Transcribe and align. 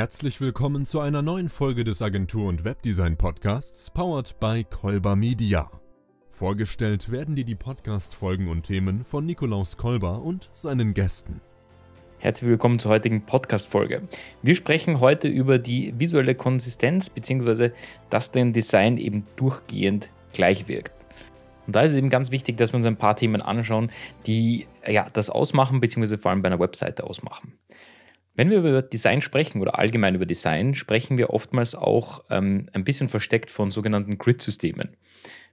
Herzlich 0.00 0.40
willkommen 0.40 0.86
zu 0.86 1.00
einer 1.00 1.20
neuen 1.20 1.50
Folge 1.50 1.84
des 1.84 2.00
Agentur- 2.00 2.48
und 2.48 2.64
Webdesign-Podcasts, 2.64 3.90
powered 3.90 4.40
by 4.40 4.64
Kolber 4.64 5.14
Media. 5.14 5.70
Vorgestellt 6.30 7.12
werden 7.12 7.36
dir 7.36 7.44
die 7.44 7.54
Podcast-Folgen 7.54 8.48
und 8.48 8.62
Themen 8.62 9.04
von 9.04 9.26
Nikolaus 9.26 9.76
Kolber 9.76 10.22
und 10.22 10.48
seinen 10.54 10.94
Gästen. 10.94 11.42
Herzlich 12.18 12.48
willkommen 12.48 12.78
zur 12.78 12.92
heutigen 12.92 13.26
Podcast-Folge. 13.26 14.08
Wir 14.40 14.54
sprechen 14.54 15.00
heute 15.00 15.28
über 15.28 15.58
die 15.58 15.92
visuelle 15.98 16.34
Konsistenz 16.34 17.10
bzw. 17.10 17.72
dass 18.08 18.32
dein 18.32 18.54
Design 18.54 18.96
eben 18.96 19.26
durchgehend 19.36 20.08
gleich 20.32 20.66
wirkt. 20.66 20.94
Und 21.66 21.76
da 21.76 21.82
ist 21.82 21.90
es 21.90 21.98
eben 21.98 22.08
ganz 22.08 22.30
wichtig, 22.30 22.56
dass 22.56 22.72
wir 22.72 22.78
uns 22.78 22.86
ein 22.86 22.96
paar 22.96 23.16
Themen 23.16 23.42
anschauen, 23.42 23.90
die 24.26 24.66
ja, 24.86 25.10
das 25.12 25.28
ausmachen 25.28 25.78
bzw. 25.78 26.16
vor 26.16 26.30
allem 26.30 26.40
bei 26.40 26.46
einer 26.46 26.58
Webseite 26.58 27.04
ausmachen. 27.04 27.58
Wenn 28.34 28.50
wir 28.50 28.58
über 28.58 28.82
Design 28.82 29.20
sprechen 29.20 29.60
oder 29.60 29.78
allgemein 29.78 30.14
über 30.14 30.26
Design, 30.26 30.74
sprechen 30.74 31.18
wir 31.18 31.30
oftmals 31.30 31.74
auch 31.74 32.24
ähm, 32.30 32.66
ein 32.72 32.84
bisschen 32.84 33.08
versteckt 33.08 33.50
von 33.50 33.70
sogenannten 33.70 34.18
Grid-Systemen. 34.18 34.96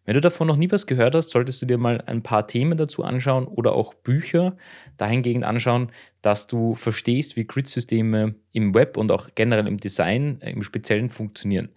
Wenn 0.06 0.14
du 0.14 0.22
davon 0.22 0.48
noch 0.48 0.56
nie 0.56 0.72
was 0.72 0.88
gehört 0.88 1.16
hast, 1.16 1.32
solltest 1.32 1.62
du 1.62 1.66
dir 1.66 1.78
mal 1.78 2.02
ein 2.06 2.24
paar 2.24 2.48
Themen 2.48 2.78
dazu 2.78 3.04
anschauen 3.04 3.46
oder 3.46 3.74
auch 3.74 3.94
Bücher 3.94 4.56
dahingehend 4.96 5.44
anschauen, 5.44 5.92
dass 6.22 6.48
du 6.48 6.76
verstehst, 6.76 7.36
wie 7.36 7.44
Grid-Systeme 7.44 8.36
im 8.54 8.74
Web 8.74 8.96
und 8.96 9.12
auch 9.12 9.30
generell 9.36 9.68
im 9.68 9.80
Design 9.80 10.40
äh, 10.42 10.52
im 10.52 10.64
Speziellen 10.64 11.10
funktionieren. 11.10 11.70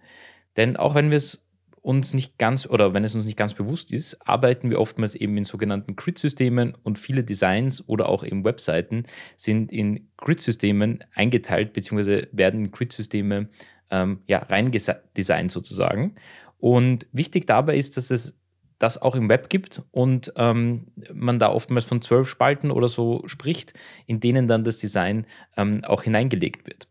Denn 0.55 0.77
auch 0.77 0.95
wenn 0.95 1.11
wir 1.11 1.17
es 1.17 1.45
uns 1.81 2.13
nicht 2.13 2.37
ganz 2.37 2.67
oder 2.67 2.93
wenn 2.93 3.03
es 3.03 3.15
uns 3.15 3.25
nicht 3.25 3.37
ganz 3.37 3.53
bewusst 3.53 3.91
ist, 3.91 4.17
arbeiten 4.27 4.69
wir 4.69 4.79
oftmals 4.79 5.15
eben 5.15 5.35
in 5.37 5.45
sogenannten 5.45 5.95
Grid-Systemen 5.95 6.77
und 6.83 6.99
viele 6.99 7.23
Designs 7.23 7.87
oder 7.87 8.07
auch 8.07 8.23
eben 8.23 8.45
Webseiten 8.45 9.05
sind 9.35 9.71
in 9.71 10.09
Grid-Systemen 10.17 11.03
eingeteilt 11.15 11.73
bzw. 11.73 12.27
werden 12.31 12.65
in 12.65 12.71
Grid-Systeme 12.71 13.49
ähm, 13.89 14.19
ja, 14.27 14.39
reindesignt 14.39 15.51
sozusagen. 15.51 16.15
Und 16.59 17.07
wichtig 17.11 17.47
dabei 17.47 17.75
ist, 17.75 17.97
dass 17.97 18.11
es 18.11 18.37
das 18.77 18.99
auch 18.99 19.15
im 19.15 19.29
Web 19.29 19.49
gibt 19.49 19.81
und 19.91 20.33
ähm, 20.37 20.87
man 21.13 21.39
da 21.39 21.51
oftmals 21.51 21.85
von 21.85 22.01
zwölf 22.01 22.27
Spalten 22.27 22.71
oder 22.71 22.87
so 22.87 23.23
spricht, 23.27 23.73
in 24.07 24.19
denen 24.19 24.47
dann 24.47 24.63
das 24.63 24.77
Design 24.77 25.25
ähm, 25.57 25.83
auch 25.83 26.03
hineingelegt 26.03 26.67
wird. 26.67 26.87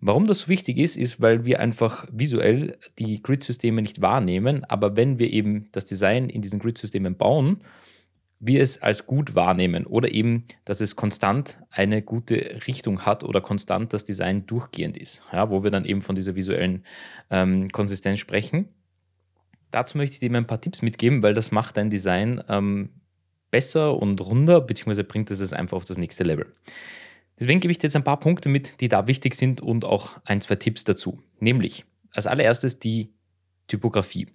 Warum 0.00 0.26
das 0.26 0.40
so 0.40 0.48
wichtig 0.48 0.78
ist, 0.78 0.96
ist, 0.96 1.20
weil 1.20 1.44
wir 1.44 1.60
einfach 1.60 2.06
visuell 2.10 2.78
die 2.98 3.22
Grid-Systeme 3.22 3.82
nicht 3.82 4.00
wahrnehmen, 4.00 4.64
aber 4.64 4.96
wenn 4.96 5.18
wir 5.18 5.30
eben 5.30 5.68
das 5.72 5.84
Design 5.84 6.30
in 6.30 6.40
diesen 6.40 6.58
Grid-Systemen 6.58 7.16
bauen, 7.16 7.62
wir 8.40 8.62
es 8.62 8.80
als 8.80 9.04
gut 9.04 9.34
wahrnehmen 9.34 9.84
oder 9.84 10.10
eben, 10.10 10.46
dass 10.64 10.80
es 10.80 10.96
konstant 10.96 11.58
eine 11.70 12.00
gute 12.00 12.62
Richtung 12.66 13.04
hat 13.04 13.22
oder 13.22 13.42
konstant 13.42 13.92
das 13.92 14.04
Design 14.04 14.46
durchgehend 14.46 14.96
ist, 14.96 15.22
ja, 15.30 15.50
wo 15.50 15.62
wir 15.62 15.70
dann 15.70 15.84
eben 15.84 16.00
von 16.00 16.14
dieser 16.14 16.34
visuellen 16.34 16.84
ähm, 17.30 17.70
Konsistenz 17.70 18.18
sprechen. 18.18 18.68
Dazu 19.70 19.98
möchte 19.98 20.14
ich 20.14 20.20
dir 20.20 20.34
ein 20.34 20.46
paar 20.46 20.60
Tipps 20.60 20.80
mitgeben, 20.80 21.22
weil 21.22 21.34
das 21.34 21.52
macht 21.52 21.76
dein 21.76 21.90
Design 21.90 22.42
ähm, 22.48 22.88
besser 23.50 24.00
und 24.00 24.20
runder, 24.22 24.62
beziehungsweise 24.62 25.04
bringt 25.04 25.30
es 25.30 25.40
es 25.40 25.52
einfach 25.52 25.76
auf 25.76 25.84
das 25.84 25.98
nächste 25.98 26.24
Level. 26.24 26.46
Deswegen 27.40 27.60
gebe 27.60 27.72
ich 27.72 27.78
dir 27.78 27.86
jetzt 27.86 27.96
ein 27.96 28.04
paar 28.04 28.20
Punkte 28.20 28.50
mit, 28.50 28.80
die 28.80 28.88
da 28.88 29.06
wichtig 29.06 29.34
sind 29.34 29.62
und 29.62 29.84
auch 29.84 30.20
ein, 30.24 30.40
zwei 30.42 30.56
Tipps 30.56 30.84
dazu. 30.84 31.22
Nämlich 31.38 31.86
als 32.12 32.26
allererstes 32.26 32.78
die 32.78 33.14
Typografie. 33.66 34.28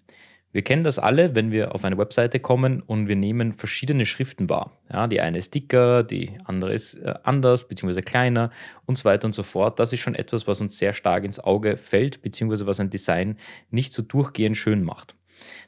Wir 0.52 0.62
kennen 0.62 0.86
das 0.86 1.00
alle, 1.00 1.36
wenn 1.36 1.52
wir 1.52 1.76
auf 1.76 1.84
eine 1.84 1.98
Webseite 1.98 2.40
kommen 2.40 2.82
und 2.82 3.10
wir 3.10 3.18
nehmen 3.18 3.52
verschiedene 3.52 4.06
Schriften 4.06 4.50
wahr. 4.50 4.72
Ja, 4.90 5.06
die 5.06 5.20
eine 5.20 5.38
ist 5.38 5.54
dicker, 5.54 6.02
die 6.02 6.32
andere 6.46 6.74
ist 6.74 6.94
äh, 6.96 7.14
anders 7.24 7.68
bzw. 7.68 8.02
kleiner 8.02 8.52
und 8.86 8.98
so 8.98 9.04
weiter 9.04 9.26
und 9.26 9.34
so 9.34 9.44
fort. 9.44 9.80
Das 9.80 9.92
ist 9.92 10.00
schon 10.00 10.16
etwas, 10.16 10.48
was 10.48 10.62
uns 10.62 10.78
sehr 10.78 10.94
stark 10.94 11.26
ins 11.26 11.42
Auge 11.42 11.76
fällt 11.76 12.22
bzw. 12.22 12.66
was 12.66 12.80
ein 12.80 12.90
Design 12.90 13.38
nicht 13.70 13.92
so 13.92 14.02
durchgehend 14.02 14.56
schön 14.56 14.82
macht. 14.82 15.16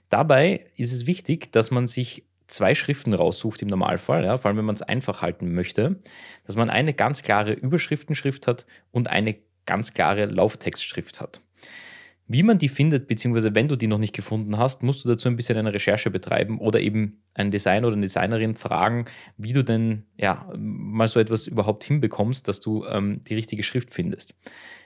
Dabei 0.08 0.68
ist 0.78 0.94
es 0.94 1.06
wichtig, 1.06 1.52
dass 1.52 1.70
man 1.70 1.86
sich 1.86 2.24
zwei 2.48 2.76
Schriften 2.76 3.14
raussucht 3.14 3.62
im 3.62 3.68
Normalfall, 3.68 4.24
ja, 4.24 4.38
vor 4.38 4.50
allem 4.50 4.58
wenn 4.58 4.66
man 4.66 4.76
es 4.76 4.82
einfach 4.82 5.22
halten 5.22 5.54
möchte, 5.54 6.02
dass 6.46 6.56
man 6.56 6.70
eine 6.70 6.94
ganz 6.94 7.22
klare 7.22 7.54
Überschriftenschrift 7.54 8.48
hat 8.48 8.66
und 8.92 9.10
eine 9.10 9.38
ganz 9.66 9.94
klare 9.94 10.26
Lauftextschrift 10.26 11.22
hat. 11.22 11.42
Wie 12.30 12.44
man 12.44 12.58
die 12.58 12.68
findet, 12.68 13.08
beziehungsweise 13.08 13.56
wenn 13.56 13.70
du 13.70 13.78
die 13.78 13.88
noch 13.88 14.00
nicht 14.00 14.14
gefunden 14.14 14.58
hast, 14.58 14.84
musst 14.84 15.06
du 15.06 15.10
dazu 15.10 15.30
ein 15.30 15.38
bisschen 15.38 15.58
eine 15.58 15.74
Recherche 15.74 16.12
betreiben 16.12 16.60
oder 16.60 16.82
eben 16.82 17.24
einen 17.34 17.52
Designer 17.52 17.88
oder 17.88 17.96
eine 17.96 18.06
Designerin 18.06 18.56
fragen, 18.56 19.06
wie 19.38 19.54
du 19.54 19.64
denn 19.64 20.04
ja 20.18 20.46
mal 20.58 21.08
so 21.08 21.22
etwas 21.22 21.48
überhaupt 21.48 21.86
hinbekommst, 21.86 22.46
dass 22.48 22.60
du 22.60 22.84
ähm, 22.86 23.22
die 23.30 23.36
richtige 23.36 23.64
Schrift 23.64 23.94
findest. 23.94 24.36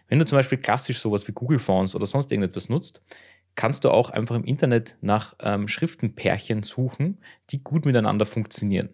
Wenn 0.08 0.20
du 0.20 0.26
zum 0.26 0.38
Beispiel 0.38 0.60
klassisch 0.60 1.00
sowas 1.00 1.28
wie 1.28 1.32
Google 1.32 1.58
Fonts 1.58 1.96
oder 1.96 2.06
sonst 2.06 2.32
irgendetwas 2.32 2.70
nutzt, 2.70 3.02
kannst 3.56 3.84
du 3.84 3.90
auch 3.90 4.10
einfach 4.10 4.36
im 4.36 4.44
Internet 4.44 4.98
nach 5.02 5.36
ähm, 5.40 5.68
Schriftenpärchen 5.68 6.64
suchen, 6.64 7.20
die 7.50 7.64
gut 7.64 7.86
miteinander 7.86 8.26
funktionieren. 8.26 8.90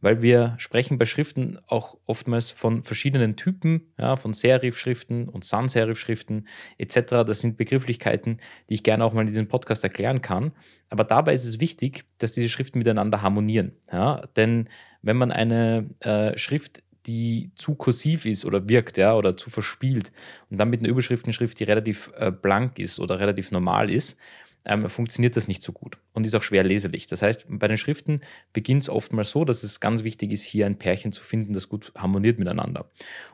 Weil 0.00 0.20
wir 0.20 0.54
sprechen 0.58 0.98
bei 0.98 1.06
Schriften 1.06 1.58
auch 1.68 1.96
oftmals 2.06 2.50
von 2.50 2.82
verschiedenen 2.82 3.36
Typen, 3.36 3.92
ja, 3.96 4.16
von 4.16 4.32
Serif-Schriften 4.32 5.28
und 5.28 5.44
Sans-Serif-Schriften 5.44 6.48
etc. 6.78 7.24
Das 7.24 7.40
sind 7.40 7.56
Begrifflichkeiten, 7.56 8.40
die 8.68 8.74
ich 8.74 8.82
gerne 8.82 9.04
auch 9.04 9.12
mal 9.12 9.20
in 9.20 9.28
diesem 9.28 9.46
Podcast 9.46 9.84
erklären 9.84 10.20
kann. 10.20 10.52
Aber 10.88 11.04
dabei 11.04 11.32
ist 11.32 11.44
es 11.44 11.60
wichtig, 11.60 12.04
dass 12.18 12.32
diese 12.32 12.48
Schriften 12.48 12.78
miteinander 12.78 13.22
harmonieren. 13.22 13.76
Ja? 13.92 14.22
Denn 14.34 14.68
wenn 15.02 15.16
man 15.16 15.30
eine 15.30 15.88
äh, 16.00 16.36
Schrift 16.36 16.82
die 17.06 17.50
zu 17.56 17.74
kursiv 17.74 18.26
ist 18.26 18.44
oder 18.44 18.68
wirkt, 18.68 18.96
ja, 18.96 19.14
oder 19.14 19.36
zu 19.36 19.50
verspielt 19.50 20.12
und 20.50 20.58
dann 20.58 20.70
mit 20.70 20.80
einer 20.80 20.88
Überschriftenschrift, 20.88 21.58
die 21.58 21.64
relativ 21.64 22.10
äh, 22.16 22.30
blank 22.30 22.78
ist 22.78 23.00
oder 23.00 23.18
relativ 23.18 23.50
normal 23.50 23.90
ist, 23.90 24.16
ähm, 24.64 24.88
funktioniert 24.88 25.36
das 25.36 25.48
nicht 25.48 25.62
so 25.62 25.72
gut 25.72 25.98
und 26.12 26.26
ist 26.26 26.34
auch 26.34 26.42
schwer 26.42 26.62
leserlich. 26.62 27.06
Das 27.06 27.22
heißt, 27.22 27.46
bei 27.48 27.68
den 27.68 27.76
Schriften 27.76 28.20
beginnt 28.52 28.82
es 28.82 28.88
oftmals 28.88 29.30
so, 29.30 29.44
dass 29.44 29.62
es 29.62 29.80
ganz 29.80 30.04
wichtig 30.04 30.30
ist, 30.30 30.42
hier 30.42 30.66
ein 30.66 30.78
Pärchen 30.78 31.12
zu 31.12 31.22
finden, 31.22 31.52
das 31.52 31.68
gut 31.68 31.92
harmoniert 31.96 32.38
miteinander. 32.38 32.90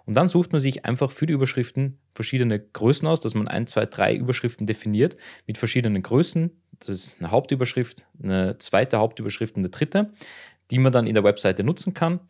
Und 0.06 0.16
dann 0.16 0.28
sucht 0.28 0.52
man 0.52 0.60
sich 0.60 0.84
einfach 0.84 1.10
für 1.10 1.26
die 1.26 1.34
Überschriften 1.34 1.98
verschiedene 2.14 2.58
Größen 2.58 3.06
aus, 3.06 3.20
dass 3.20 3.34
man 3.34 3.48
ein, 3.48 3.66
zwei, 3.66 3.86
drei 3.86 4.14
Überschriften 4.14 4.66
definiert 4.66 5.16
mit 5.46 5.58
verschiedenen 5.58 6.02
Größen. 6.02 6.50
Das 6.78 6.88
ist 6.88 7.20
eine 7.20 7.30
Hauptüberschrift, 7.30 8.06
eine 8.22 8.56
zweite 8.58 8.98
Hauptüberschrift 8.98 9.56
und 9.56 9.62
eine 9.62 9.70
dritte, 9.70 10.12
die 10.70 10.78
man 10.78 10.92
dann 10.92 11.06
in 11.06 11.14
der 11.14 11.24
Webseite 11.24 11.64
nutzen 11.64 11.94
kann. 11.94 12.20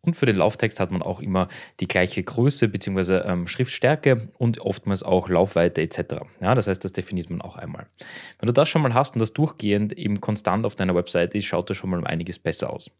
Und 0.00 0.14
für 0.14 0.26
den 0.26 0.36
Lauftext 0.36 0.78
hat 0.78 0.92
man 0.92 1.02
auch 1.02 1.20
immer 1.20 1.48
die 1.80 1.88
gleiche 1.88 2.22
Größe 2.22 2.68
bzw. 2.68 3.18
Ähm, 3.24 3.46
Schriftstärke 3.46 4.28
und 4.38 4.60
oftmals 4.60 5.02
auch 5.02 5.28
Laufweite 5.28 5.82
etc. 5.82 6.24
Ja, 6.40 6.54
das 6.54 6.68
heißt, 6.68 6.84
das 6.84 6.92
definiert 6.92 7.30
man 7.30 7.40
auch 7.40 7.56
einmal. 7.56 7.86
Wenn 8.38 8.46
du 8.46 8.52
das 8.52 8.68
schon 8.68 8.82
mal 8.82 8.94
hast 8.94 9.14
und 9.14 9.20
das 9.20 9.32
durchgehend 9.32 9.92
eben 9.92 10.20
konstant 10.20 10.64
auf 10.66 10.76
deiner 10.76 10.94
Webseite 10.94 11.36
ist, 11.36 11.46
schaut 11.46 11.68
das 11.68 11.76
schon 11.76 11.90
mal 11.90 11.98
um 11.98 12.06
einiges 12.06 12.38
besser 12.38 12.70
aus. 12.70 12.90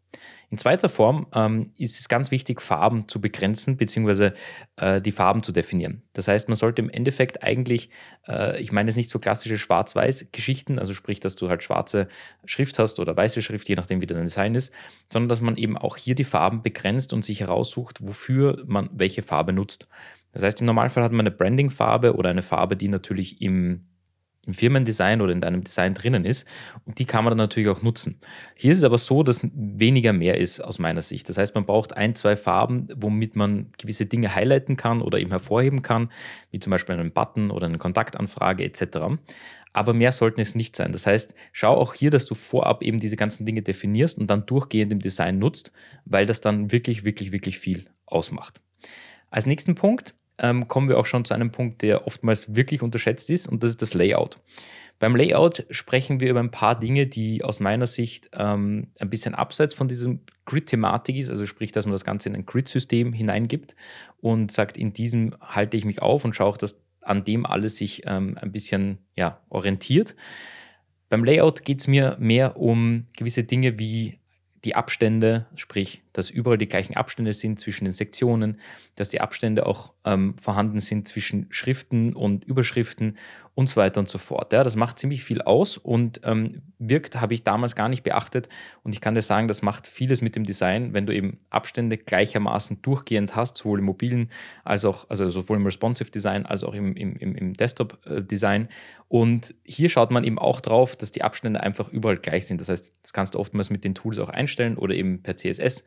In 0.51 0.57
zweiter 0.57 0.89
Form 0.89 1.27
ähm, 1.33 1.71
ist 1.77 1.99
es 1.99 2.09
ganz 2.09 2.31
wichtig, 2.31 2.61
Farben 2.61 3.07
zu 3.07 3.21
begrenzen 3.21 3.77
bzw. 3.77 4.31
Äh, 4.77 4.99
die 4.99 5.11
Farben 5.11 5.43
zu 5.43 5.51
definieren. 5.51 6.01
Das 6.13 6.27
heißt, 6.27 6.49
man 6.49 6.55
sollte 6.55 6.81
im 6.81 6.89
Endeffekt 6.89 7.43
eigentlich, 7.43 7.91
äh, 8.27 8.59
ich 8.59 8.71
meine 8.71 8.89
jetzt 8.89 8.97
nicht 8.97 9.11
so 9.11 9.19
klassische 9.19 9.59
Schwarz-Weiß-Geschichten, 9.59 10.79
also 10.79 10.93
sprich, 10.93 11.19
dass 11.19 11.35
du 11.35 11.49
halt 11.49 11.63
schwarze 11.63 12.07
Schrift 12.45 12.79
hast 12.79 12.99
oder 12.99 13.15
weiße 13.15 13.41
Schrift, 13.41 13.69
je 13.69 13.75
nachdem 13.75 14.01
wie 14.01 14.07
dein 14.07 14.23
Design 14.23 14.55
ist, 14.55 14.73
sondern 15.13 15.29
dass 15.29 15.39
man 15.39 15.55
eben 15.55 15.77
auch 15.77 15.97
hier 15.97 16.15
die 16.15 16.23
Farben 16.23 16.63
begrenzt 16.63 16.88
begrenzt 16.89 17.13
und 17.13 17.23
sich 17.23 17.41
heraussucht, 17.41 17.99
wofür 18.01 18.63
man 18.65 18.89
welche 18.93 19.21
Farbe 19.21 19.53
nutzt. 19.53 19.87
Das 20.31 20.43
heißt, 20.43 20.59
im 20.61 20.65
Normalfall 20.65 21.03
hat 21.03 21.11
man 21.11 21.21
eine 21.21 21.31
Branding-Farbe 21.31 22.15
oder 22.15 22.29
eine 22.29 22.41
Farbe, 22.41 22.75
die 22.75 22.87
natürlich 22.87 23.41
im, 23.41 23.85
im 24.45 24.53
Firmendesign 24.53 25.21
oder 25.21 25.31
in 25.31 25.41
deinem 25.41 25.63
Design 25.63 25.93
drinnen 25.93 26.25
ist. 26.25 26.47
Und 26.85 26.99
die 26.99 27.05
kann 27.05 27.23
man 27.23 27.31
dann 27.31 27.37
natürlich 27.37 27.69
auch 27.69 27.81
nutzen. 27.81 28.19
Hier 28.55 28.71
ist 28.71 28.79
es 28.79 28.83
aber 28.83 28.97
so, 28.97 29.23
dass 29.23 29.47
weniger 29.53 30.13
mehr 30.13 30.37
ist 30.37 30.59
aus 30.59 30.79
meiner 30.79 31.01
Sicht. 31.01 31.29
Das 31.29 31.37
heißt, 31.37 31.55
man 31.55 31.65
braucht 31.65 31.95
ein, 31.95 32.15
zwei 32.15 32.35
Farben, 32.35 32.87
womit 32.95 33.35
man 33.35 33.71
gewisse 33.77 34.05
Dinge 34.05 34.33
highlighten 34.33 34.77
kann 34.77 35.01
oder 35.01 35.19
eben 35.19 35.31
hervorheben 35.31 35.81
kann, 35.81 36.11
wie 36.51 36.59
zum 36.59 36.71
Beispiel 36.71 36.95
einen 36.95 37.11
Button 37.11 37.51
oder 37.51 37.67
eine 37.67 37.77
Kontaktanfrage 37.77 38.63
etc 38.63 39.17
aber 39.73 39.93
mehr 39.93 40.11
sollten 40.11 40.41
es 40.41 40.55
nicht 40.55 40.75
sein. 40.75 40.91
Das 40.91 41.05
heißt, 41.05 41.35
schau 41.51 41.75
auch 41.75 41.93
hier, 41.93 42.09
dass 42.09 42.25
du 42.25 42.35
vorab 42.35 42.81
eben 42.81 42.99
diese 42.99 43.15
ganzen 43.15 43.45
Dinge 43.45 43.61
definierst 43.61 44.17
und 44.17 44.27
dann 44.27 44.45
durchgehend 44.45 44.91
im 44.91 44.99
Design 44.99 45.39
nutzt, 45.39 45.71
weil 46.05 46.25
das 46.25 46.41
dann 46.41 46.71
wirklich, 46.71 47.05
wirklich, 47.05 47.31
wirklich 47.31 47.59
viel 47.59 47.85
ausmacht. 48.05 48.61
Als 49.29 49.45
nächsten 49.45 49.75
Punkt 49.75 50.15
ähm, 50.39 50.67
kommen 50.67 50.89
wir 50.89 50.97
auch 50.97 51.05
schon 51.05 51.25
zu 51.25 51.33
einem 51.33 51.51
Punkt, 51.51 51.81
der 51.81 52.07
oftmals 52.07 52.55
wirklich 52.55 52.81
unterschätzt 52.81 53.29
ist 53.29 53.47
und 53.47 53.63
das 53.63 53.71
ist 53.71 53.81
das 53.81 53.93
Layout. 53.93 54.37
Beim 54.99 55.15
Layout 55.15 55.65
sprechen 55.69 56.19
wir 56.19 56.29
über 56.29 56.41
ein 56.41 56.51
paar 56.51 56.77
Dinge, 56.77 57.07
die 57.07 57.43
aus 57.43 57.61
meiner 57.61 57.87
Sicht 57.87 58.29
ähm, 58.33 58.87
ein 58.99 59.09
bisschen 59.09 59.33
abseits 59.33 59.73
von 59.73 59.87
diesem 59.87 60.21
Grid-Thematik 60.45 61.15
ist, 61.15 61.29
also 61.29 61.45
sprich, 61.45 61.71
dass 61.71 61.85
man 61.85 61.93
das 61.93 62.03
Ganze 62.03 62.27
in 62.27 62.35
ein 62.35 62.45
Grid-System 62.45 63.13
hineingibt 63.13 63.75
und 64.17 64.51
sagt, 64.51 64.77
in 64.77 64.91
diesem 64.91 65.35
halte 65.39 65.77
ich 65.77 65.85
mich 65.85 66.01
auf 66.01 66.25
und 66.25 66.35
schaue 66.35 66.57
dass 66.57 66.81
an 67.01 67.23
dem 67.23 67.45
alles 67.45 67.77
sich 67.77 68.03
ähm, 68.05 68.37
ein 68.41 68.51
bisschen 68.51 68.99
ja, 69.15 69.39
orientiert. 69.49 70.15
Beim 71.09 71.23
Layout 71.23 71.63
geht 71.63 71.79
es 71.79 71.87
mir 71.87 72.17
mehr 72.19 72.57
um 72.57 73.07
gewisse 73.17 73.43
Dinge 73.43 73.79
wie 73.79 74.19
die 74.65 74.75
Abstände, 74.75 75.47
sprich 75.55 76.03
dass 76.19 76.29
überall 76.29 76.57
die 76.57 76.67
gleichen 76.67 76.95
Abstände 76.95 77.33
sind 77.33 77.59
zwischen 77.59 77.85
den 77.85 77.93
Sektionen, 77.93 78.59
dass 78.95 79.09
die 79.09 79.21
Abstände 79.21 79.65
auch 79.65 79.93
ähm, 80.05 80.35
vorhanden 80.37 80.79
sind 80.79 81.07
zwischen 81.07 81.47
Schriften 81.49 82.13
und 82.13 82.43
Überschriften 82.43 83.17
und 83.55 83.67
so 83.67 83.77
weiter 83.77 83.99
und 83.99 84.07
so 84.07 84.17
fort. 84.17 84.53
Ja, 84.53 84.63
das 84.63 84.75
macht 84.75 84.99
ziemlich 84.99 85.23
viel 85.23 85.41
aus 85.41 85.77
und 85.77 86.21
ähm, 86.23 86.61
wirkt, 86.77 87.19
habe 87.19 87.33
ich 87.33 87.43
damals 87.43 87.75
gar 87.75 87.89
nicht 87.89 88.03
beachtet. 88.03 88.47
Und 88.83 88.93
ich 88.93 89.01
kann 89.01 89.15
dir 89.15 89.21
sagen, 89.21 89.47
das 89.49 89.61
macht 89.61 89.85
vieles 89.85 90.21
mit 90.21 90.35
dem 90.35 90.45
Design, 90.45 90.93
wenn 90.93 91.05
du 91.05 91.13
eben 91.13 91.39
Abstände 91.49 91.97
gleichermaßen 91.97 92.81
durchgehend 92.81 93.35
hast, 93.35 93.57
sowohl 93.57 93.79
im 93.79 93.85
mobilen 93.85 94.29
als 94.63 94.85
auch, 94.85 95.09
also 95.09 95.29
sowohl 95.29 95.57
im 95.57 95.65
Responsive 95.65 96.09
Design 96.09 96.45
als 96.45 96.63
auch 96.63 96.73
im, 96.73 96.95
im, 96.95 97.17
im 97.17 97.53
Desktop-Design. 97.53 98.69
Und 99.09 99.55
hier 99.63 99.89
schaut 99.89 100.11
man 100.11 100.23
eben 100.23 100.39
auch 100.39 100.61
drauf, 100.61 100.95
dass 100.95 101.11
die 101.11 101.23
Abstände 101.23 101.61
einfach 101.61 101.89
überall 101.89 102.17
gleich 102.17 102.47
sind. 102.47 102.61
Das 102.61 102.69
heißt, 102.69 102.93
das 103.01 103.13
kannst 103.13 103.35
du 103.35 103.39
oftmals 103.39 103.69
mit 103.69 103.83
den 103.83 103.93
Tools 103.93 104.19
auch 104.19 104.29
einstellen 104.29 104.77
oder 104.77 104.95
eben 104.95 105.21
per 105.21 105.35
CSS, 105.35 105.83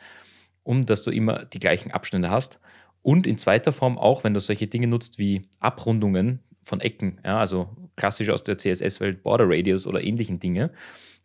um 0.62 0.86
dass 0.86 1.02
du 1.02 1.10
immer 1.10 1.44
die 1.44 1.60
gleichen 1.60 1.90
Abstände 1.90 2.30
hast. 2.30 2.60
Und 3.02 3.26
in 3.26 3.38
zweiter 3.38 3.72
Form 3.72 3.98
auch, 3.98 4.22
wenn 4.22 4.34
du 4.34 4.40
solche 4.40 4.68
Dinge 4.68 4.86
nutzt 4.86 5.18
wie 5.18 5.42
Abrundungen, 5.58 6.40
von 6.64 6.80
Ecken, 6.80 7.20
ja, 7.24 7.38
also 7.38 7.68
klassisch 7.96 8.30
aus 8.30 8.42
der 8.42 8.56
CSS-Welt 8.56 9.22
Border 9.22 9.44
Radius 9.48 9.86
oder 9.86 10.02
ähnlichen 10.02 10.38
Dinge, 10.38 10.70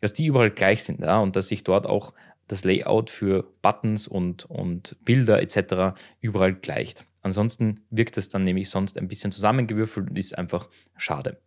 dass 0.02 0.14
die 0.14 0.26
überall 0.26 0.52
gleich 0.52 0.84
sind 0.84 1.02
ja, 1.02 1.20
und 1.20 1.36
dass 1.36 1.48
sich 1.48 1.64
dort 1.64 1.86
auch 1.86 2.14
das 2.48 2.64
Layout 2.64 3.10
für 3.10 3.46
Buttons 3.62 4.08
und, 4.08 4.46
und 4.46 4.96
Bilder 5.04 5.42
etc. 5.42 6.00
überall 6.22 6.54
gleicht. 6.54 7.06
Ansonsten 7.22 7.82
wirkt 7.90 8.18
es 8.18 8.30
dann 8.30 8.44
nämlich 8.44 8.70
sonst 8.70 8.98
ein 8.98 9.08
bisschen 9.08 9.32
zusammengewürfelt 9.32 10.10
und 10.10 10.18
ist 10.18 10.38
einfach 10.38 10.70
schade. 10.96 11.42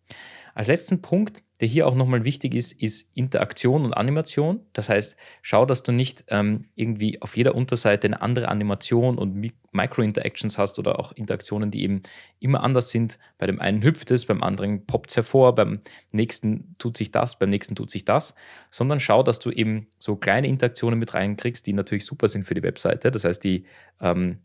Als 0.54 0.68
letzten 0.68 1.00
Punkt, 1.00 1.42
der 1.60 1.68
hier 1.68 1.86
auch 1.86 1.94
nochmal 1.94 2.24
wichtig 2.24 2.54
ist, 2.54 2.72
ist 2.72 3.10
Interaktion 3.14 3.84
und 3.84 3.92
Animation. 3.92 4.60
Das 4.72 4.88
heißt, 4.88 5.16
schau, 5.42 5.66
dass 5.66 5.82
du 5.82 5.92
nicht 5.92 6.24
ähm, 6.28 6.64
irgendwie 6.74 7.20
auf 7.20 7.36
jeder 7.36 7.54
Unterseite 7.54 8.06
eine 8.06 8.22
andere 8.22 8.48
Animation 8.48 9.18
und 9.18 9.52
Micro-Interactions 9.72 10.56
hast 10.56 10.78
oder 10.78 10.98
auch 10.98 11.12
Interaktionen, 11.12 11.70
die 11.70 11.82
eben 11.82 12.02
immer 12.38 12.62
anders 12.62 12.90
sind. 12.90 13.18
Bei 13.36 13.46
dem 13.46 13.60
einen 13.60 13.82
hüpft 13.82 14.10
es, 14.10 14.24
beim 14.24 14.42
anderen 14.42 14.86
poppt 14.86 15.10
es 15.10 15.16
hervor, 15.16 15.54
beim 15.54 15.80
nächsten 16.12 16.76
tut 16.78 16.96
sich 16.96 17.10
das, 17.10 17.38
beim 17.38 17.50
nächsten 17.50 17.74
tut 17.74 17.90
sich 17.90 18.04
das, 18.06 18.34
sondern 18.70 18.98
schau, 18.98 19.22
dass 19.22 19.38
du 19.38 19.50
eben 19.50 19.86
so 19.98 20.16
kleine 20.16 20.48
Interaktionen 20.48 20.98
mit 20.98 21.12
reinkriegst, 21.12 21.66
die 21.66 21.74
natürlich 21.74 22.06
super 22.06 22.28
sind 22.28 22.46
für 22.46 22.54
die 22.54 22.62
Webseite. 22.62 23.10
Das 23.10 23.24
heißt, 23.24 23.44
die 23.44 23.64
ähm, 24.00 24.38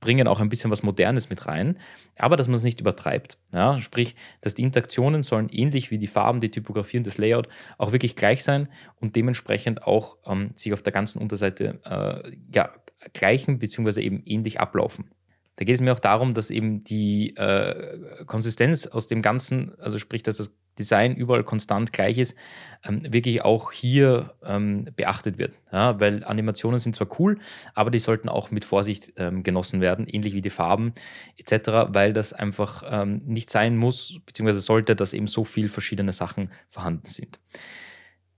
bringen 0.00 0.28
auch 0.28 0.40
ein 0.40 0.48
bisschen 0.48 0.70
was 0.70 0.82
Modernes 0.82 1.30
mit 1.30 1.46
rein, 1.46 1.78
aber 2.16 2.36
dass 2.36 2.48
man 2.48 2.56
es 2.56 2.64
nicht 2.64 2.80
übertreibt. 2.80 3.38
Ja? 3.52 3.80
Sprich, 3.80 4.14
dass 4.40 4.54
die 4.54 4.62
Interaktionen 4.62 5.22
sollen 5.22 5.48
ähnlich 5.48 5.90
wie 5.90 5.98
die 5.98 6.06
Farben, 6.06 6.40
die 6.40 6.50
Typografie 6.50 6.98
und 6.98 7.06
das 7.06 7.18
Layout 7.18 7.48
auch 7.78 7.92
wirklich 7.92 8.16
gleich 8.16 8.44
sein 8.44 8.68
und 9.00 9.16
dementsprechend 9.16 9.82
auch 9.84 10.18
ähm, 10.26 10.50
sich 10.54 10.72
auf 10.72 10.82
der 10.82 10.92
ganzen 10.92 11.20
Unterseite 11.20 11.80
äh, 11.84 12.36
ja, 12.54 12.72
gleichen 13.12 13.58
bzw. 13.58 14.00
eben 14.00 14.22
ähnlich 14.24 14.60
ablaufen. 14.60 15.10
Da 15.56 15.64
geht 15.64 15.74
es 15.74 15.80
mir 15.80 15.92
auch 15.92 15.98
darum, 15.98 16.34
dass 16.34 16.50
eben 16.50 16.84
die 16.84 17.34
äh, 17.36 18.24
Konsistenz 18.26 18.86
aus 18.86 19.08
dem 19.08 19.22
Ganzen, 19.22 19.74
also 19.80 19.98
sprich, 19.98 20.22
dass 20.22 20.36
das 20.36 20.56
Design 20.78 21.14
überall 21.14 21.44
konstant 21.44 21.92
gleich 21.92 22.18
ist, 22.18 22.36
ähm, 22.84 23.02
wirklich 23.12 23.42
auch 23.42 23.72
hier 23.72 24.34
ähm, 24.44 24.86
beachtet 24.96 25.38
wird. 25.38 25.52
Ja, 25.72 26.00
weil 26.00 26.24
Animationen 26.24 26.78
sind 26.78 26.94
zwar 26.94 27.08
cool, 27.18 27.38
aber 27.74 27.90
die 27.90 27.98
sollten 27.98 28.28
auch 28.28 28.50
mit 28.50 28.64
Vorsicht 28.64 29.12
ähm, 29.16 29.42
genossen 29.42 29.80
werden, 29.80 30.06
ähnlich 30.06 30.34
wie 30.34 30.40
die 30.40 30.50
Farben 30.50 30.92
etc., 31.36 31.68
weil 31.88 32.12
das 32.12 32.32
einfach 32.32 32.84
ähm, 32.88 33.22
nicht 33.26 33.50
sein 33.50 33.76
muss, 33.76 34.20
beziehungsweise 34.24 34.60
sollte, 34.60 34.96
dass 34.96 35.12
eben 35.12 35.26
so 35.26 35.44
viele 35.44 35.68
verschiedene 35.68 36.12
Sachen 36.12 36.50
vorhanden 36.68 37.06
sind. 37.06 37.38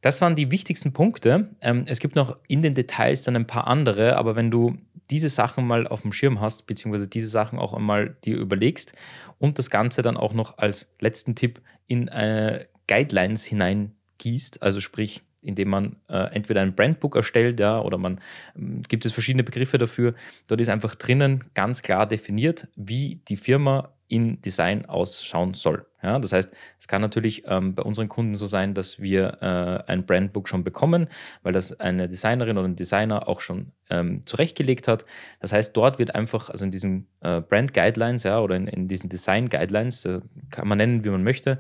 Das 0.01 0.21
waren 0.21 0.35
die 0.35 0.51
wichtigsten 0.51 0.93
Punkte. 0.93 1.51
Ähm, 1.61 1.85
es 1.87 2.01
gibt 2.01 2.17
noch 2.17 2.39
in 2.49 2.63
den 2.63 2.75
Details 2.75 3.25
dann 3.25 3.37
ein 3.37 3.47
paar 3.47 3.67
andere, 3.67 4.17
aber 4.17 4.37
wenn 4.37 4.51
du 4.51 4.79
diese 5.11 5.29
Sachen 5.29 5.67
mal 5.67 5.87
auf 5.87 6.03
dem 6.03 6.13
Schirm 6.13 6.41
hast, 6.41 6.67
beziehungsweise 6.67 7.09
diese 7.09 7.29
Sachen 7.29 7.59
auch 7.59 7.75
einmal 7.75 8.17
dir 8.25 8.37
überlegst 8.37 8.95
und 9.39 9.59
das 9.59 9.71
Ganze 9.71 10.03
dann 10.03 10.17
auch 10.17 10.33
noch 10.33 10.59
als 10.59 10.89
letzten 11.01 11.35
Tipp 11.35 11.61
in 11.87 12.09
eine 12.09 12.69
Guidelines 12.87 13.45
hineingießt, 13.45 14.63
also 14.63 14.81
sprich, 14.81 15.23
indem 15.43 15.69
man 15.69 15.97
äh, 16.09 16.33
entweder 16.35 16.61
ein 16.61 16.75
Brandbook 16.75 17.17
erstellt, 17.17 17.61
ja, 17.61 17.81
oder 17.81 17.99
man 17.99 18.19
äh, 18.55 18.83
gibt 18.89 19.05
es 19.05 19.13
verschiedene 19.13 19.45
Begriffe 19.45 19.79
dafür. 19.79 20.15
Dort 20.47 20.61
ist 20.61 20.69
einfach 20.69 20.95
drinnen 20.95 21.45
ganz 21.55 21.83
klar 21.83 22.07
definiert, 22.07 22.69
wie 22.77 23.23
die 23.29 23.37
Firma 23.37 23.95
in 24.09 24.41
Design 24.43 24.87
ausschauen 24.87 25.55
soll. 25.55 25.87
Ja, 26.03 26.19
das 26.19 26.33
heißt, 26.33 26.51
es 26.79 26.89
kann 26.89 27.03
natürlich 27.03 27.45
ähm, 27.47 27.75
bei 27.75 27.83
unseren 27.83 28.09
Kunden 28.09 28.35
so 28.35 28.47
sein, 28.47 28.75
dass 28.75 29.01
wir 29.01 29.39
äh, 29.43 29.91
ein 29.91 30.07
Brandbook 30.07 30.49
schon 30.49 30.65
bekommen, 30.65 31.09
weil 31.43 31.53
das 31.53 31.79
eine 31.79 32.09
Designerin 32.09 32.57
oder 32.57 32.69
ein 32.69 32.77
Designer 32.77 33.29
auch 33.29 33.41
schon 33.41 33.73
ähm, 33.91 34.25
zurechtgelegt 34.25 34.89
hat. 34.89 35.05
Das 35.41 35.53
heißt, 35.53 35.77
dort 35.77 35.99
wird 35.99 36.15
einfach, 36.15 36.49
also 36.49 36.65
in 36.65 36.71
diesen 36.71 37.07
äh, 37.21 37.41
Brand 37.41 37.75
Guidelines 37.75 38.23
ja, 38.23 38.41
oder 38.41 38.57
in, 38.57 38.67
in 38.67 38.89
diesen 38.89 39.11
Design 39.11 39.49
Guidelines, 39.49 40.05
äh, 40.07 40.21
kann 40.51 40.69
man 40.69 40.79
nennen, 40.79 41.05
wie 41.05 41.11
man 41.11 41.23
möchte, 41.23 41.59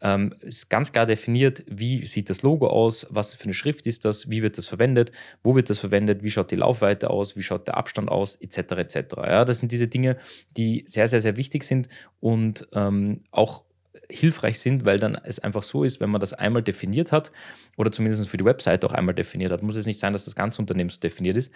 ähm, 0.00 0.34
ist 0.40 0.68
ganz 0.68 0.92
klar 0.92 1.06
definiert, 1.06 1.64
wie 1.66 2.06
sieht 2.06 2.30
das 2.30 2.42
Logo 2.42 2.68
aus, 2.68 3.06
was 3.10 3.34
für 3.34 3.44
eine 3.44 3.54
Schrift 3.54 3.86
ist 3.86 4.04
das, 4.04 4.30
wie 4.30 4.42
wird 4.42 4.58
das 4.58 4.66
verwendet, 4.66 5.12
wo 5.42 5.54
wird 5.54 5.70
das 5.70 5.78
verwendet, 5.78 6.22
wie 6.22 6.30
schaut 6.30 6.50
die 6.50 6.56
Laufweite 6.56 7.10
aus, 7.10 7.36
wie 7.36 7.42
schaut 7.42 7.66
der 7.66 7.76
Abstand 7.76 8.10
aus, 8.10 8.36
etc. 8.36 8.58
etc. 8.72 8.96
Ja, 9.16 9.44
das 9.44 9.60
sind 9.60 9.72
diese 9.72 9.88
Dinge, 9.88 10.16
die 10.56 10.84
sehr, 10.86 11.08
sehr, 11.08 11.20
sehr 11.20 11.36
wichtig 11.36 11.64
sind 11.64 11.88
und 12.20 12.68
ähm, 12.72 13.22
auch 13.30 13.64
hilfreich 14.10 14.58
sind, 14.58 14.84
weil 14.84 14.98
dann 14.98 15.14
es 15.14 15.38
einfach 15.38 15.62
so 15.62 15.84
ist, 15.84 16.00
wenn 16.00 16.10
man 16.10 16.20
das 16.20 16.32
einmal 16.32 16.62
definiert 16.62 17.12
hat 17.12 17.32
oder 17.76 17.90
zumindest 17.90 18.28
für 18.28 18.36
die 18.36 18.44
Website 18.44 18.84
auch 18.84 18.92
einmal 18.92 19.14
definiert 19.14 19.52
hat, 19.52 19.62
muss 19.62 19.76
es 19.76 19.86
nicht 19.86 19.98
sein, 19.98 20.12
dass 20.12 20.24
das 20.24 20.36
ganze 20.36 20.60
Unternehmen 20.60 20.90
so 20.90 21.00
definiert 21.00 21.36
ist, 21.36 21.52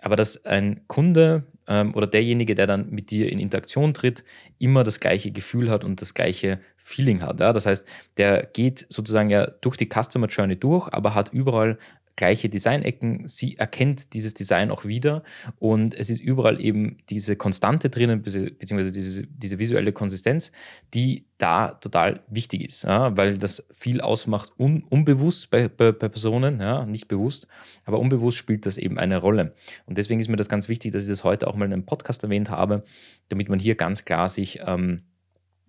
aber 0.00 0.16
dass 0.16 0.44
ein 0.44 0.86
Kunde 0.86 1.44
ähm, 1.72 1.94
oder 1.94 2.06
derjenige, 2.06 2.54
der 2.54 2.66
dann 2.66 2.90
mit 2.90 3.10
dir 3.10 3.32
in 3.32 3.38
Interaktion 3.38 3.94
tritt, 3.94 4.24
immer 4.58 4.84
das 4.84 5.00
gleiche 5.00 5.30
Gefühl 5.30 5.70
hat 5.70 5.84
und 5.84 6.02
das 6.02 6.12
gleiche 6.12 6.60
Feeling 6.76 7.22
hat. 7.22 7.40
Ja? 7.40 7.54
Das 7.54 7.64
heißt, 7.64 7.88
der 8.18 8.44
geht 8.44 8.86
sozusagen 8.90 9.30
ja 9.30 9.46
durch 9.46 9.78
die 9.78 9.88
Customer 9.88 10.26
Journey 10.26 10.56
durch, 10.56 10.92
aber 10.92 11.14
hat 11.14 11.32
überall 11.32 11.78
gleiche 12.16 12.48
Designecken. 12.48 13.26
Sie 13.26 13.56
erkennt 13.56 14.14
dieses 14.14 14.34
Design 14.34 14.70
auch 14.70 14.84
wieder 14.84 15.22
und 15.58 15.94
es 15.94 16.10
ist 16.10 16.20
überall 16.20 16.60
eben 16.60 16.96
diese 17.08 17.36
Konstante 17.36 17.90
drinnen, 17.90 18.22
beziehungsweise 18.22 18.92
diese, 18.92 19.26
diese 19.26 19.58
visuelle 19.58 19.92
Konsistenz, 19.92 20.52
die 20.94 21.26
da 21.38 21.72
total 21.72 22.20
wichtig 22.28 22.64
ist, 22.64 22.84
ja, 22.84 23.16
weil 23.16 23.36
das 23.36 23.66
viel 23.72 24.00
ausmacht, 24.00 24.52
un, 24.58 24.84
unbewusst 24.84 25.50
bei, 25.50 25.68
bei, 25.68 25.90
bei, 25.90 26.08
Personen, 26.08 26.60
ja, 26.60 26.86
nicht 26.86 27.08
bewusst, 27.08 27.48
aber 27.84 27.98
unbewusst 27.98 28.38
spielt 28.38 28.64
das 28.64 28.78
eben 28.78 28.98
eine 28.98 29.18
Rolle. 29.18 29.54
Und 29.86 29.98
deswegen 29.98 30.20
ist 30.20 30.28
mir 30.28 30.36
das 30.36 30.48
ganz 30.48 30.68
wichtig, 30.68 30.92
dass 30.92 31.02
ich 31.02 31.08
das 31.08 31.24
heute 31.24 31.48
auch 31.48 31.56
mal 31.56 31.64
in 31.64 31.72
einem 31.72 31.84
Podcast 31.84 32.22
erwähnt 32.22 32.50
habe, 32.50 32.84
damit 33.28 33.48
man 33.48 33.58
hier 33.58 33.74
ganz 33.74 34.04
klar 34.04 34.28
sich 34.28 34.60
ähm, 34.64 35.02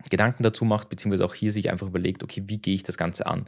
Gedanken 0.10 0.44
dazu 0.44 0.66
macht, 0.66 0.90
beziehungsweise 0.90 1.26
auch 1.26 1.34
hier 1.34 1.52
sich 1.52 1.72
einfach 1.72 1.88
überlegt, 1.88 2.24
okay, 2.24 2.44
wie 2.48 2.60
gehe 2.60 2.76
ich 2.76 2.84
das 2.84 2.98
Ganze 2.98 3.26
an? 3.26 3.42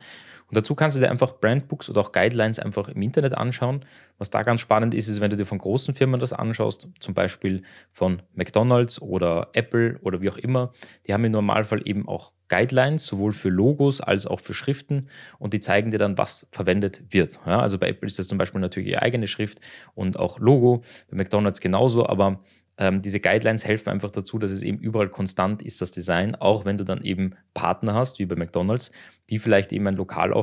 Und 0.48 0.56
dazu 0.58 0.76
kannst 0.76 0.96
du 0.96 1.00
dir 1.00 1.10
einfach 1.10 1.40
Brandbooks 1.40 1.90
oder 1.90 2.02
auch 2.02 2.12
Guidelines 2.12 2.60
einfach 2.60 2.88
im 2.90 3.02
Internet 3.02 3.34
anschauen. 3.34 3.84
Was 4.18 4.30
da 4.30 4.44
ganz 4.44 4.62
spannend 4.62 4.94
ist, 4.94 5.08
ist, 5.08 5.20
wenn 5.22 5.32
du 5.32 5.38
dir 5.38 5.46
von 5.46 5.58
großen 5.58 5.96
Firmen 5.96 6.20
das 6.20 6.34
anschaust, 6.34 6.90
zum 7.00 7.14
Beispiel 7.14 7.64
von 7.92 8.22
McDonald's 8.34 9.02
oder 9.02 9.50
Apple 9.54 10.00
oder 10.02 10.22
wie 10.22 10.30
auch 10.30 10.38
immer, 10.38 10.72
die 11.08 11.14
haben 11.14 11.26
im 11.26 11.32
Normalfall 11.32 11.82
eben 11.86 12.08
auch 12.08 12.32
Guidelines, 12.48 13.06
sowohl 13.08 13.34
für 13.34 13.50
Logos 13.50 14.02
als 14.02 14.28
auch 14.28 14.40
für 14.40 14.54
Schriften 14.54 15.08
und 15.40 15.54
die 15.54 15.60
zeigen 15.60 15.92
dir 15.92 15.98
dann, 15.98 16.18
was 16.18 16.48
verwendet 16.52 17.02
wird. 17.10 17.40
Ja, 17.46 17.60
also 17.60 17.80
bei 17.80 17.90
Apple 17.90 18.06
ist 18.06 18.20
das 18.20 18.28
zum 18.28 18.38
Beispiel 18.38 18.62
natürlich 18.62 18.90
ihre 18.90 19.02
eigene 19.02 19.28
Schrift 19.28 19.60
und 19.96 20.20
auch 20.20 20.40
Logo, 20.40 20.84
bei 21.10 21.18
McDonald's 21.18 21.60
genauso, 21.60 22.06
aber 22.08 22.40
ähm, 22.78 23.02
diese 23.02 23.20
Guidelines 23.20 23.66
helfen 23.66 23.90
einfach 23.90 24.12
dazu, 24.12 24.38
dass 24.38 24.52
es 24.52 24.64
eben 24.64 24.80
überall 24.80 25.10
konstant 25.10 25.62
ist, 25.62 25.82
das 25.82 25.92
Design, 25.92 26.36
auch 26.36 26.66
wenn 26.66 26.78
du 26.78 26.84
dann 26.84 27.02
eben 27.04 27.36
Partner 27.54 27.94
hast, 27.94 28.20
wie 28.20 28.26
bei 28.26 28.36
McDonald's, 28.36 28.92
die 29.30 29.40
vielleicht 29.40 29.72
eben 29.72 29.88
ein 29.88 29.96
Lokal 29.96 30.34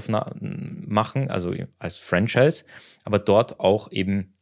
machen, 0.41 1.31
also 1.31 1.55
als 1.79 1.97
Franchise, 1.99 2.65
aber 3.05 3.19
dort 3.19 3.61
auch 3.61 3.93
eben 3.93 4.33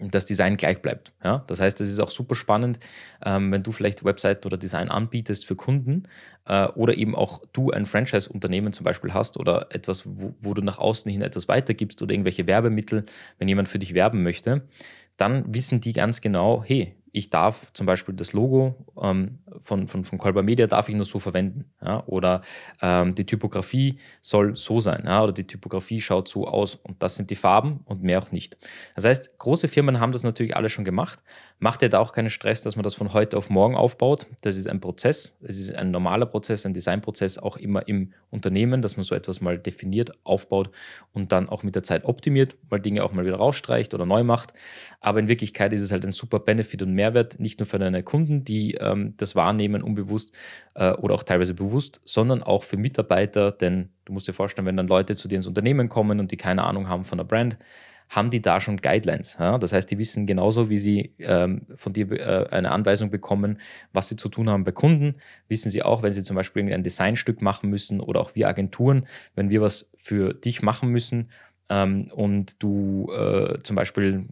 das 0.00 0.24
Design 0.24 0.56
gleich 0.56 0.80
bleibt. 0.80 1.12
Ja? 1.22 1.44
Das 1.46 1.60
heißt, 1.60 1.80
es 1.80 1.90
ist 1.90 2.00
auch 2.00 2.10
super 2.10 2.34
spannend, 2.34 2.78
ähm, 3.24 3.52
wenn 3.52 3.62
du 3.62 3.72
vielleicht 3.72 4.04
Website 4.04 4.46
oder 4.46 4.56
Design 4.56 4.88
anbietest 4.88 5.44
für 5.44 5.56
Kunden 5.56 6.04
äh, 6.46 6.66
oder 6.68 6.96
eben 6.96 7.14
auch 7.14 7.42
du 7.52 7.70
ein 7.70 7.86
Franchise-Unternehmen 7.86 8.72
zum 8.72 8.84
Beispiel 8.84 9.12
hast 9.12 9.36
oder 9.36 9.66
etwas, 9.70 10.04
wo, 10.06 10.34
wo, 10.40 10.54
du 10.54 10.62
nach 10.62 10.78
außen 10.78 11.10
hin 11.10 11.22
etwas 11.22 11.48
weitergibst 11.48 12.00
oder 12.02 12.14
irgendwelche 12.14 12.46
Werbemittel, 12.46 13.04
wenn 13.38 13.48
jemand 13.48 13.68
für 13.68 13.78
dich 13.78 13.94
werben 13.94 14.22
möchte, 14.22 14.62
dann 15.16 15.44
wissen 15.54 15.80
die 15.80 15.92
ganz 15.92 16.20
genau, 16.20 16.64
hey, 16.64 16.94
ich 17.12 17.30
darf 17.30 17.72
zum 17.72 17.86
Beispiel 17.86 18.14
das 18.14 18.32
Logo 18.32 18.74
ähm, 19.00 19.38
von, 19.60 19.88
von, 19.88 20.04
von 20.04 20.18
Kolber 20.18 20.42
Media 20.42 20.66
darf 20.66 20.88
ich 20.88 20.94
nur 20.94 21.04
so 21.04 21.18
verwenden. 21.18 21.64
Ja? 21.82 22.02
Oder 22.06 22.42
ähm, 22.82 23.14
die 23.14 23.26
Typografie 23.26 23.98
soll 24.20 24.56
so 24.56 24.80
sein. 24.80 25.04
Ja? 25.06 25.22
Oder 25.22 25.32
die 25.32 25.46
Typografie 25.46 26.00
schaut 26.00 26.28
so 26.28 26.46
aus 26.46 26.74
und 26.74 27.02
das 27.02 27.16
sind 27.16 27.30
die 27.30 27.36
Farben 27.36 27.80
und 27.84 28.02
mehr 28.02 28.18
auch 28.18 28.32
nicht. 28.32 28.56
Das 28.94 29.04
heißt, 29.04 29.38
große 29.38 29.68
Firmen 29.68 30.00
haben 30.00 30.12
das 30.12 30.22
natürlich 30.22 30.56
alle 30.56 30.68
schon 30.68 30.84
gemacht. 30.84 31.20
Macht 31.58 31.82
ihr 31.82 31.88
da 31.88 31.98
auch 31.98 32.12
keinen 32.12 32.30
Stress, 32.30 32.62
dass 32.62 32.76
man 32.76 32.82
das 32.82 32.94
von 32.94 33.12
heute 33.12 33.36
auf 33.36 33.50
morgen 33.50 33.76
aufbaut. 33.76 34.26
Das 34.42 34.56
ist 34.56 34.68
ein 34.68 34.80
Prozess. 34.80 35.36
Es 35.42 35.58
ist 35.58 35.74
ein 35.74 35.90
normaler 35.90 36.26
Prozess, 36.26 36.66
ein 36.66 36.74
Designprozess, 36.74 37.38
auch 37.38 37.56
immer 37.56 37.86
im 37.88 38.12
Unternehmen, 38.30 38.82
dass 38.82 38.96
man 38.96 39.04
so 39.04 39.14
etwas 39.14 39.40
mal 39.40 39.58
definiert, 39.58 40.12
aufbaut 40.24 40.70
und 41.12 41.32
dann 41.32 41.48
auch 41.48 41.62
mit 41.62 41.74
der 41.74 41.82
Zeit 41.82 42.04
optimiert, 42.04 42.56
mal 42.70 42.78
Dinge 42.78 43.04
auch 43.04 43.12
mal 43.12 43.24
wieder 43.24 43.36
rausstreicht 43.36 43.92
oder 43.94 44.06
neu 44.06 44.24
macht. 44.24 44.52
Aber 45.00 45.18
in 45.18 45.28
Wirklichkeit 45.28 45.72
ist 45.72 45.82
es 45.82 45.92
halt 45.92 46.04
ein 46.04 46.12
super 46.12 46.38
Benefit 46.38 46.82
und 46.82 46.92
Mehrwert, 46.92 47.40
nicht 47.40 47.58
nur 47.58 47.66
für 47.66 47.78
deine 47.78 48.02
Kunden, 48.02 48.44
die 48.44 48.74
ähm, 48.74 49.14
das 49.16 49.34
wahrnehmen, 49.34 49.82
unbewusst 49.82 50.32
äh, 50.74 50.92
oder 50.92 51.14
auch 51.14 51.22
teilweise 51.22 51.54
bewusst, 51.70 52.00
sondern 52.04 52.42
auch 52.42 52.64
für 52.64 52.76
Mitarbeiter, 52.76 53.52
denn 53.52 53.90
du 54.04 54.12
musst 54.12 54.28
dir 54.28 54.32
vorstellen, 54.32 54.66
wenn 54.66 54.76
dann 54.76 54.88
Leute 54.88 55.14
zu 55.14 55.28
dir 55.28 55.36
ins 55.36 55.46
Unternehmen 55.46 55.88
kommen 55.88 56.20
und 56.20 56.32
die 56.32 56.36
keine 56.36 56.64
Ahnung 56.64 56.88
haben 56.88 57.04
von 57.04 57.18
der 57.18 57.24
Brand, 57.24 57.56
haben 58.08 58.30
die 58.30 58.42
da 58.42 58.60
schon 58.60 58.78
Guidelines. 58.78 59.36
Ja? 59.38 59.56
Das 59.56 59.72
heißt, 59.72 59.88
die 59.90 59.98
wissen 59.98 60.26
genauso, 60.26 60.68
wie 60.68 60.78
sie 60.78 61.14
ähm, 61.18 61.66
von 61.76 61.92
dir 61.92 62.10
äh, 62.10 62.48
eine 62.50 62.72
Anweisung 62.72 63.10
bekommen, 63.10 63.58
was 63.92 64.08
sie 64.08 64.16
zu 64.16 64.28
tun 64.28 64.50
haben 64.50 64.64
bei 64.64 64.72
Kunden, 64.72 65.14
wissen 65.46 65.70
sie 65.70 65.84
auch, 65.84 66.02
wenn 66.02 66.12
sie 66.12 66.24
zum 66.24 66.34
Beispiel 66.34 66.72
ein 66.72 66.82
Designstück 66.82 67.40
machen 67.40 67.70
müssen 67.70 68.00
oder 68.00 68.20
auch 68.20 68.34
wir 68.34 68.48
Agenturen, 68.48 69.06
wenn 69.36 69.48
wir 69.48 69.62
was 69.62 69.92
für 69.96 70.34
dich 70.34 70.60
machen 70.60 70.88
müssen 70.88 71.30
ähm, 71.68 72.10
und 72.12 72.60
du 72.62 73.12
äh, 73.12 73.58
zum 73.62 73.76
Beispiel 73.76 74.26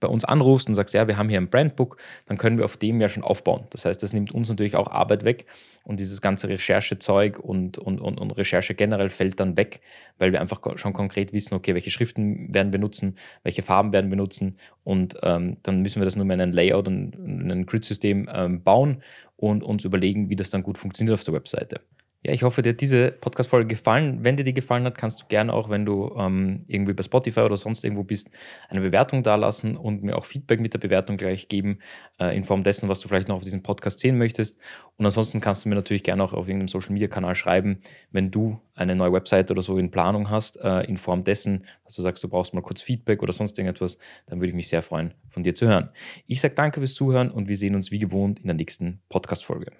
bei 0.00 0.08
uns 0.08 0.24
anrufst 0.24 0.68
und 0.68 0.74
sagst, 0.74 0.94
ja, 0.94 1.06
wir 1.08 1.16
haben 1.16 1.28
hier 1.28 1.40
ein 1.40 1.48
Brandbook, 1.48 1.96
dann 2.26 2.38
können 2.38 2.58
wir 2.58 2.64
auf 2.64 2.76
dem 2.76 3.00
ja 3.00 3.08
schon 3.08 3.22
aufbauen. 3.22 3.66
Das 3.70 3.84
heißt, 3.84 4.02
das 4.02 4.12
nimmt 4.12 4.32
uns 4.32 4.48
natürlich 4.48 4.76
auch 4.76 4.90
Arbeit 4.90 5.24
weg 5.24 5.46
und 5.84 6.00
dieses 6.00 6.20
ganze 6.20 6.48
Recherchezeug 6.48 7.38
und, 7.38 7.78
und, 7.78 8.00
und, 8.00 8.18
und 8.18 8.30
Recherche 8.32 8.74
generell 8.74 9.10
fällt 9.10 9.40
dann 9.40 9.56
weg, 9.56 9.80
weil 10.18 10.32
wir 10.32 10.40
einfach 10.40 10.60
schon 10.76 10.92
konkret 10.92 11.32
wissen, 11.32 11.54
okay, 11.54 11.74
welche 11.74 11.90
Schriften 11.90 12.52
werden 12.52 12.72
wir 12.72 12.78
nutzen, 12.78 13.16
welche 13.42 13.62
Farben 13.62 13.92
werden 13.92 14.10
wir 14.10 14.16
nutzen 14.16 14.56
und 14.84 15.16
ähm, 15.22 15.56
dann 15.62 15.82
müssen 15.82 16.00
wir 16.00 16.04
das 16.04 16.16
nur 16.16 16.24
mehr 16.24 16.34
in 16.34 16.40
ein 16.40 16.52
Layout 16.52 16.88
und 16.88 17.14
in 17.14 17.50
ein 17.50 17.66
Grid-System 17.66 18.28
ähm, 18.32 18.62
bauen 18.62 19.02
und 19.36 19.62
uns 19.62 19.84
überlegen, 19.84 20.30
wie 20.30 20.36
das 20.36 20.50
dann 20.50 20.62
gut 20.62 20.78
funktioniert 20.78 21.14
auf 21.14 21.24
der 21.24 21.34
Webseite. 21.34 21.80
Ja, 22.26 22.32
ich 22.32 22.42
hoffe, 22.42 22.60
dir 22.60 22.70
hat 22.70 22.80
diese 22.80 23.12
Podcast-Folge 23.12 23.68
gefallen. 23.68 24.24
Wenn 24.24 24.36
dir 24.36 24.42
die 24.42 24.52
gefallen 24.52 24.82
hat, 24.82 24.98
kannst 24.98 25.22
du 25.22 25.26
gerne 25.28 25.52
auch, 25.52 25.70
wenn 25.70 25.86
du 25.86 26.12
ähm, 26.18 26.64
irgendwie 26.66 26.92
bei 26.92 27.04
Spotify 27.04 27.42
oder 27.42 27.56
sonst 27.56 27.84
irgendwo 27.84 28.02
bist, 28.02 28.32
eine 28.68 28.80
Bewertung 28.80 29.22
dalassen 29.22 29.76
und 29.76 30.02
mir 30.02 30.18
auch 30.18 30.24
Feedback 30.24 30.58
mit 30.58 30.74
der 30.74 30.80
Bewertung 30.80 31.18
gleich 31.18 31.46
geben, 31.46 31.78
äh, 32.18 32.36
in 32.36 32.42
Form 32.42 32.64
dessen, 32.64 32.88
was 32.88 32.98
du 32.98 33.06
vielleicht 33.06 33.28
noch 33.28 33.36
auf 33.36 33.44
diesem 33.44 33.62
Podcast 33.62 34.00
sehen 34.00 34.18
möchtest. 34.18 34.58
Und 34.96 35.04
ansonsten 35.04 35.40
kannst 35.40 35.64
du 35.64 35.68
mir 35.68 35.76
natürlich 35.76 36.02
gerne 36.02 36.24
auch 36.24 36.32
auf 36.32 36.48
irgendeinem 36.48 36.66
Social-Media-Kanal 36.66 37.36
schreiben, 37.36 37.78
wenn 38.10 38.32
du 38.32 38.58
eine 38.74 38.96
neue 38.96 39.12
Website 39.12 39.52
oder 39.52 39.62
so 39.62 39.78
in 39.78 39.92
Planung 39.92 40.28
hast, 40.28 40.56
äh, 40.64 40.80
in 40.80 40.96
Form 40.96 41.22
dessen, 41.22 41.64
dass 41.84 41.94
du 41.94 42.02
sagst, 42.02 42.24
du 42.24 42.28
brauchst 42.28 42.54
mal 42.54 42.60
kurz 42.60 42.82
Feedback 42.82 43.22
oder 43.22 43.32
sonst 43.32 43.56
irgendetwas, 43.56 43.98
dann 44.26 44.40
würde 44.40 44.48
ich 44.48 44.56
mich 44.56 44.66
sehr 44.66 44.82
freuen, 44.82 45.14
von 45.28 45.44
dir 45.44 45.54
zu 45.54 45.68
hören. 45.68 45.90
Ich 46.26 46.40
sage 46.40 46.56
danke 46.56 46.80
fürs 46.80 46.94
Zuhören 46.94 47.30
und 47.30 47.46
wir 47.46 47.56
sehen 47.56 47.76
uns 47.76 47.92
wie 47.92 48.00
gewohnt 48.00 48.40
in 48.40 48.46
der 48.46 48.56
nächsten 48.56 48.98
Podcast-Folge. 49.10 49.70